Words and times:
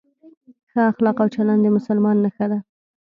ښه 0.71 0.81
اخلاق 0.91 1.17
او 1.23 1.27
چلند 1.35 1.61
د 1.63 1.67
مسلمان 1.77 2.15
نښه 2.25 2.45
ده. 2.51 2.59